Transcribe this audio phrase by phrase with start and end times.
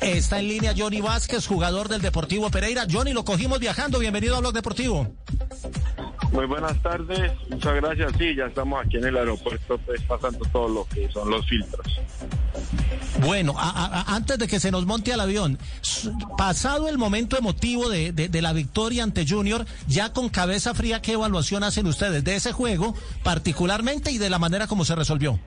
[0.00, 2.86] Está en línea Johnny Vázquez, jugador del Deportivo Pereira.
[2.90, 3.98] Johnny, lo cogimos viajando.
[3.98, 5.14] Bienvenido a Blog Deportivo.
[6.32, 8.12] Muy buenas tardes, muchas gracias.
[8.18, 11.86] Sí, ya estamos aquí en el aeropuerto, pues pasando todo lo que son los filtros.
[13.20, 15.58] Bueno, a- a- a- antes de que se nos monte al avión,
[16.36, 21.00] pasado el momento emotivo de, de- de la victoria ante Junior, ya con cabeza fría,
[21.00, 25.38] ¿qué evaluación hacen ustedes de ese juego particularmente y de la manera como se resolvió?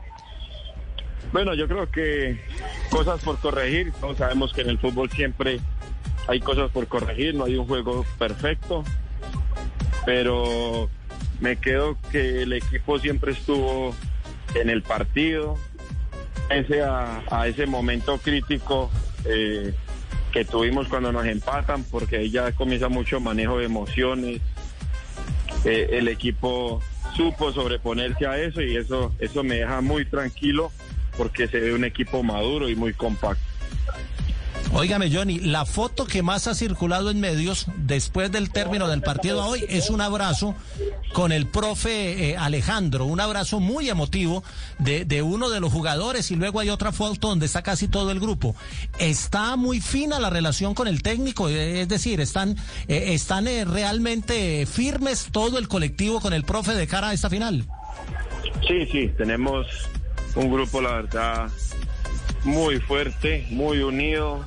[1.31, 2.39] Bueno, yo creo que
[2.89, 3.91] cosas por corregir.
[3.99, 5.59] Todos sabemos que en el fútbol siempre
[6.27, 8.83] hay cosas por corregir, no hay un juego perfecto.
[10.05, 10.89] Pero
[11.41, 13.93] me quedo que el equipo siempre estuvo
[14.55, 15.57] en el partido,
[16.49, 18.89] ese a, a ese momento crítico
[19.25, 19.73] eh,
[20.31, 24.41] que tuvimos cuando nos empatan, porque ahí ya comienza mucho manejo de emociones.
[25.65, 26.81] Eh, el equipo
[27.15, 30.71] supo sobreponerse a eso y eso, eso me deja muy tranquilo
[31.17, 33.43] porque se ve un equipo maduro y muy compacto.
[34.73, 39.45] Óigame, Johnny, la foto que más ha circulado en medios después del término del partido
[39.45, 40.55] hoy es un abrazo
[41.13, 44.43] con el profe eh, Alejandro, un abrazo muy emotivo
[44.77, 48.11] de, de uno de los jugadores y luego hay otra foto donde está casi todo
[48.11, 48.55] el grupo.
[48.99, 52.57] Está muy fina la relación con el técnico, eh, es decir, están,
[52.87, 57.29] eh, están eh, realmente firmes todo el colectivo con el profe de cara a esta
[57.29, 57.65] final.
[58.67, 59.65] Sí, sí, tenemos
[60.37, 61.49] un grupo, la verdad,
[62.43, 64.45] muy fuerte, muy unido.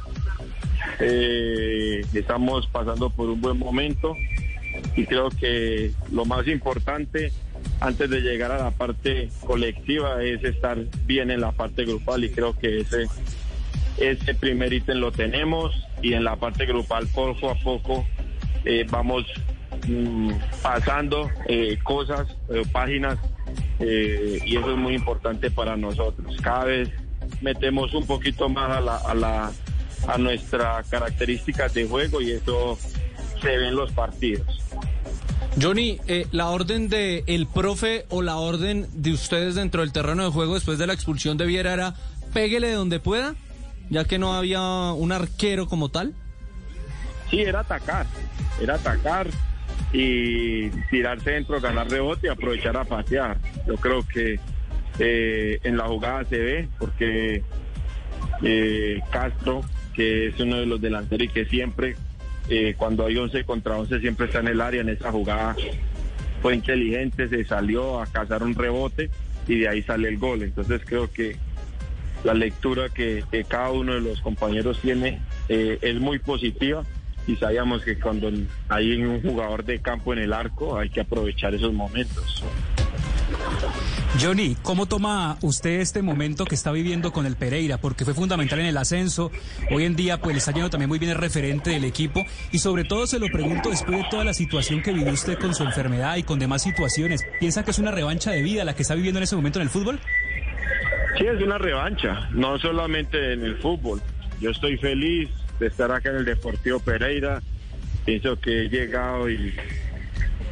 [1.00, 4.14] Eh, estamos pasando por un buen momento
[4.96, 7.32] y creo que lo más importante
[7.80, 12.30] antes de llegar a la parte colectiva es estar bien en la parte grupal y
[12.30, 13.06] creo que ese,
[13.98, 18.06] ese primer ítem lo tenemos y en la parte grupal poco a poco
[18.64, 19.24] eh, vamos
[19.86, 22.28] mm, pasando eh, cosas,
[22.72, 23.18] páginas
[23.80, 26.36] eh, y eso es muy importante para nosotros.
[26.42, 26.90] Cada vez
[27.40, 29.52] metemos un poquito más a la, a la
[30.06, 32.78] a nuestras características de juego y eso
[33.40, 34.46] se ve en los partidos.
[35.60, 40.24] Johnny, eh, la orden de el profe o la orden de ustedes dentro del terreno
[40.24, 41.94] de juego después de la expulsión de Viera era
[42.32, 43.34] péguele de donde pueda,
[43.88, 44.60] ya que no había
[44.92, 46.14] un arquero como tal.
[47.30, 48.06] Sí, era atacar,
[48.60, 49.28] era atacar
[49.92, 53.38] y tirar centro, ganar rebote y aprovechar a patear.
[53.66, 54.38] Yo creo que
[54.98, 57.42] eh, en la jugada se ve porque
[58.42, 59.62] eh, Castro,
[59.94, 61.96] que es uno de los delanteros y que siempre,
[62.48, 65.56] eh, cuando hay 11 contra 11, siempre está en el área, en esa jugada
[66.40, 69.10] fue inteligente, se salió a cazar un rebote
[69.46, 70.42] y de ahí sale el gol.
[70.42, 71.36] Entonces creo que
[72.24, 76.84] la lectura que, que cada uno de los compañeros tiene eh, es muy positiva
[77.26, 78.30] y sabíamos que cuando
[78.68, 82.42] hay un jugador de campo en el arco hay que aprovechar esos momentos.
[84.20, 87.78] Johnny, ¿cómo toma usted este momento que está viviendo con el Pereira?
[87.78, 89.30] Porque fue fundamental en el ascenso.
[89.70, 92.24] Hoy en día, pues le está yendo también muy bien el referente del equipo.
[92.50, 95.54] Y sobre todo se lo pregunto después de toda la situación que vivió usted con
[95.54, 97.24] su enfermedad y con demás situaciones.
[97.38, 99.62] ¿Piensa que es una revancha de vida la que está viviendo en ese momento en
[99.62, 100.00] el fútbol?
[101.16, 104.02] Sí, es una revancha, no solamente en el fútbol.
[104.40, 105.30] Yo estoy feliz
[105.60, 107.40] de estar acá en el Deportivo Pereira.
[108.04, 109.54] Pienso que he llegado y,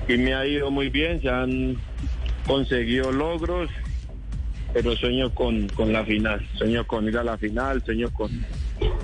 [0.06, 1.20] y me ha ido muy bien.
[1.20, 1.76] Se han
[2.46, 3.70] conseguido logros,
[4.72, 6.46] pero sueño con, con la final.
[6.56, 8.30] Sueño con ir a la final, sueño con,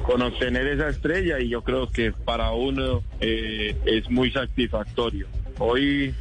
[0.03, 5.27] con obtener esa estrella y yo creo que para uno eh, es muy satisfactorio.
[5.59, 6.15] Hoy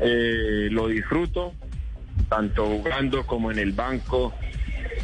[0.00, 1.54] eh, lo disfruto,
[2.28, 4.34] tanto jugando como en el banco,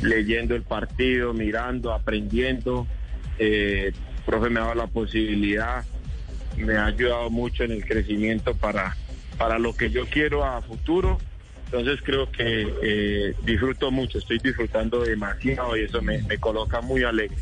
[0.03, 2.87] leyendo el partido, mirando, aprendiendo.
[3.39, 3.93] Eh,
[4.27, 5.85] profe me ha dado la posibilidad,
[6.57, 8.97] me ha ayudado mucho en el crecimiento para,
[9.37, 11.19] para lo que yo quiero a futuro.
[11.67, 17.05] Entonces creo que eh, disfruto mucho, estoy disfrutando demasiado y eso me, me coloca muy
[17.05, 17.37] alegre.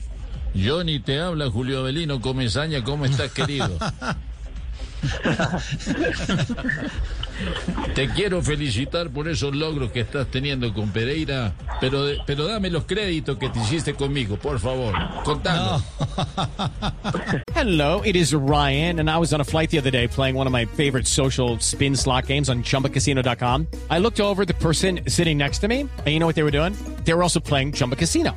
[0.54, 3.78] Johnny, te habla Julio Avelino Comesaña, ¿cómo estás, querido?
[7.94, 12.84] Te quiero felicitar por esos logros que estás teniendo con Pereira, pero, pero dame los
[12.84, 14.94] créditos que te hiciste conmigo, por favor.
[15.24, 15.82] Contalo.
[17.54, 20.46] Hello, it is Ryan, and I was on a flight the other day playing one
[20.46, 23.66] of my favorite social spin slot games on chumbacasino.com.
[23.90, 26.50] I looked over the person sitting next to me, and you know what they were
[26.50, 26.74] doing?
[27.04, 28.36] They were also playing Chumba Casino.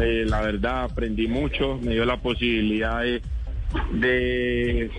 [0.00, 1.78] Eh, la verdad, aprendí mucho.
[1.82, 3.22] Me dio la posibilidad de,
[3.92, 4.90] de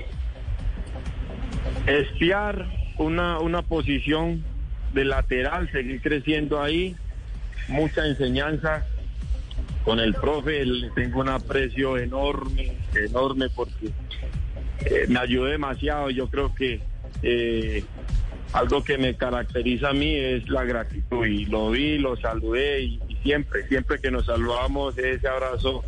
[1.87, 2.67] espiar
[2.97, 4.43] una, una posición
[4.93, 6.95] de lateral, seguir creciendo ahí.
[7.67, 8.85] Mucha enseñanza
[9.83, 10.65] con el profe.
[10.65, 13.87] Le tengo un aprecio enorme, enorme, porque
[14.85, 16.09] eh, me ayudó demasiado.
[16.09, 16.81] Yo creo que
[17.21, 17.83] eh,
[18.53, 23.01] algo que me caracteriza a mí es la gratitud y lo vi, lo saludé y,
[23.23, 25.83] siempre, siempre que nos saludamos ese abrazo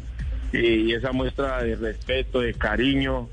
[0.51, 3.29] y, esa muestra de respeto, de cariño,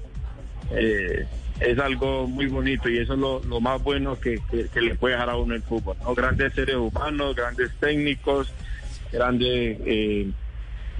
[0.72, 1.26] eh,
[1.60, 4.94] es algo muy bonito y eso es lo, lo más bueno que, que- que le
[4.96, 5.96] puede dejar a uno el fútbol.
[6.02, 6.14] ¿no?
[6.14, 8.49] Grandes seres humanos, grandes técnicos,
[9.12, 10.28] grandes eh,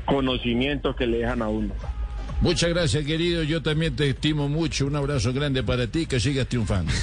[0.05, 1.75] conocimientos que le dejan a uno.
[2.40, 3.44] Muchas gracias, querido.
[3.44, 4.87] Yo también te estimo mucho.
[4.87, 6.06] Un abrazo grande para ti.
[6.06, 6.93] Que sigas triunfando.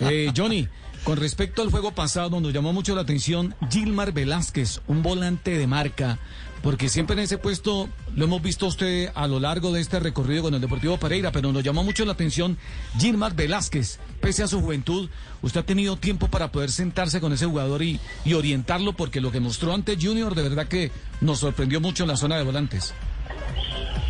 [0.00, 0.68] Eh, Johnny,
[1.06, 5.68] con respecto al juego pasado, nos llamó mucho la atención Gilmar Velázquez, un volante de
[5.68, 6.18] marca,
[6.64, 10.42] porque siempre en ese puesto lo hemos visto usted a lo largo de este recorrido
[10.42, 12.58] con el Deportivo Pereira, pero nos llamó mucho la atención
[12.98, 14.00] Gilmar Velázquez.
[14.20, 15.08] Pese a su juventud,
[15.42, 19.30] usted ha tenido tiempo para poder sentarse con ese jugador y, y orientarlo, porque lo
[19.30, 22.92] que mostró ante Junior de verdad que nos sorprendió mucho en la zona de volantes.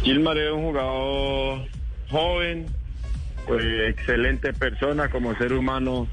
[0.03, 1.69] Gilmar es un jugador
[2.11, 2.67] joven,
[3.47, 6.09] pues, excelente persona como ser humano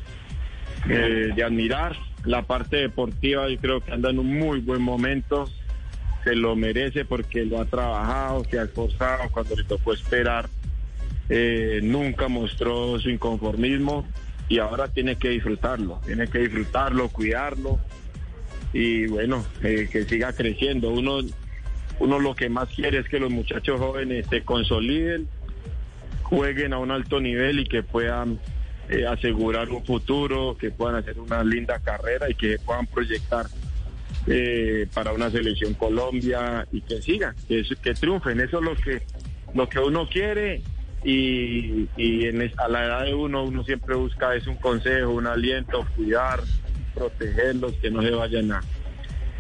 [0.90, 1.96] eh, de admirar.
[2.26, 5.50] La parte deportiva yo creo que anda en un muy buen momento,
[6.24, 10.50] se lo merece porque lo ha trabajado, se ha esforzado cuando le tocó esperar.
[11.30, 14.06] eh, nunca mostró su inconformismo
[14.50, 17.80] y ahora tiene que disfrutarlo, tiene que disfrutarlo, cuidarlo
[18.74, 20.90] y bueno, eh, que siga creciendo.
[20.90, 21.20] Uno
[22.00, 25.28] uno lo que más quiere es que los muchachos jóvenes se consoliden,
[26.24, 28.40] jueguen a un alto nivel y que puedan
[28.90, 33.46] eh, asegurar un futuro, que puedan hacer una linda carrera y que puedan proyectar
[34.28, 38.40] eh, para una selección Colombia y que sigan, que, que triunfen.
[38.40, 39.02] Eso es lo que,
[39.54, 40.62] lo que uno quiere
[41.04, 45.86] y, en a la edad de uno uno siempre busca es un consejo, un aliento,
[45.96, 46.42] cuidar,
[46.94, 48.64] protegerlos, que no se vayan a,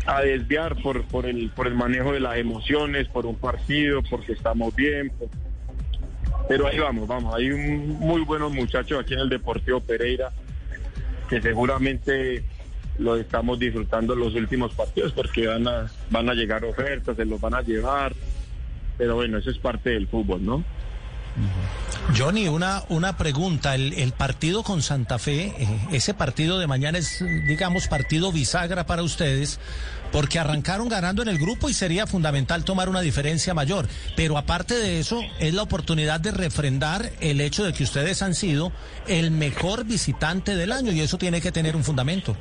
[0.05, 4.33] a desviar por, por, el, por el manejo de las emociones, por un partido, porque
[4.33, 5.09] estamos bien.
[5.11, 5.29] por-
[6.47, 7.33] Pero ahí vamos, vamos.
[7.35, 10.31] Hay un, muy buenos muchachos aquí en el Deportivo Pereira
[11.29, 12.43] que seguramente
[12.99, 17.41] lo estamos disfrutando los últimos partidos porque van a, van a llegar ofertas, se los
[17.41, 18.13] van a llevar.
[18.97, 20.63] Pero bueno, eso es parte del fútbol, ¿no?
[22.15, 23.73] Johnny, una, una pregunta.
[23.73, 28.85] El, el partido con Santa Fe, eh, ese partido de mañana es, digamos, partido bisagra
[28.85, 29.59] para ustedes,
[30.13, 33.87] porque arrancaron ganando en el grupo y sería fundamental tomar una diferencia mayor.
[34.15, 38.35] Pero aparte de eso, es la oportunidad de refrendar el hecho de que ustedes han
[38.35, 38.71] sido
[39.07, 42.37] el mejor visitante del año y eso tiene que tener un fundamento.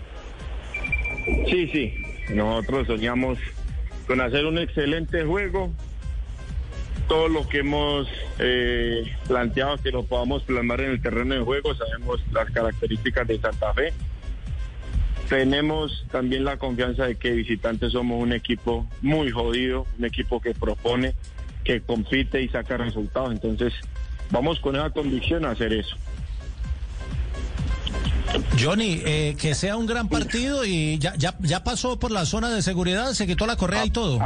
[1.49, 1.95] Sí, sí.
[2.35, 3.39] Nosotros soñamos
[4.07, 5.73] con hacer un excelente juego.
[7.09, 8.07] Todo lo que hemos
[8.39, 13.41] eh, planteado que lo podamos plasmar en el terreno de juego, sabemos las características de
[13.41, 13.95] Santa Fe.
[15.33, 20.53] Tenemos también la confianza de que visitantes somos un equipo muy jodido, un equipo que
[20.53, 21.15] propone,
[21.65, 23.33] que compite y saca resultados.
[23.33, 23.73] Entonces,
[24.31, 25.97] vamos con esa convicción a hacer eso.
[28.61, 32.51] Johnny, eh, que sea un gran partido y ya, ya, ya pasó por la zona
[32.51, 34.21] de seguridad, se quitó la correa y todo.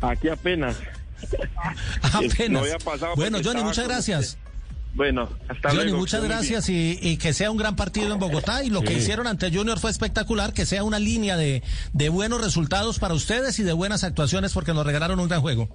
[0.00, 0.76] Aquí, apenas.
[2.02, 2.50] Apenas.
[2.50, 4.38] No había pasado bueno, Johnny, muchas gracias.
[4.96, 5.98] Bueno, hasta Johnny, luego.
[5.98, 9.26] muchas gracias y, y que sea un gran partido en Bogotá y lo que hicieron
[9.26, 11.62] ante Junior fue espectacular, que sea una línea de,
[11.92, 15.68] de buenos resultados para ustedes y de buenas actuaciones porque nos regalaron un gran juego.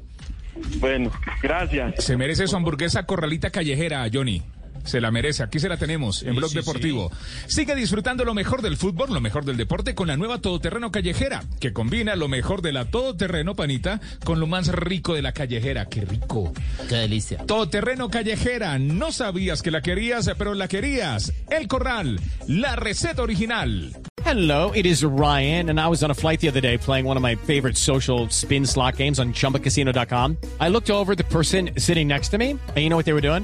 [0.79, 1.11] Bueno,
[1.41, 2.03] gracias.
[2.03, 4.41] Se merece su hamburguesa corralita callejera, Johnny.
[4.83, 5.43] Se la merece.
[5.43, 7.11] Aquí se la tenemos en Blog Deportivo.
[7.47, 11.43] Sigue disfrutando lo mejor del fútbol, lo mejor del deporte con la nueva todoterreno callejera,
[11.59, 15.85] que combina lo mejor de la todoterreno panita con lo más rico de la callejera.
[15.85, 16.53] ¡Qué rico!
[16.89, 17.45] Qué delicia.
[17.45, 18.77] Todoterreno callejera.
[18.79, 21.33] No sabías que la querías, pero la querías.
[21.49, 23.93] El Corral, la receta original.
[24.23, 27.17] Hello, it is Ryan, and I was on a flight the other day playing one
[27.17, 30.37] of my favorite social spin slot games on chumbacasino.com.
[30.59, 33.13] I looked over at the person sitting next to me, and you know what they
[33.13, 33.43] were doing?